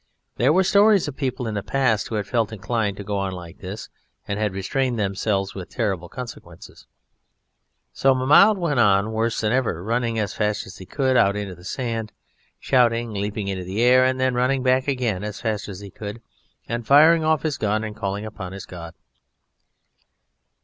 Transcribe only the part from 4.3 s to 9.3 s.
had restrained themselves with terrible consequences. So Mahmoud went on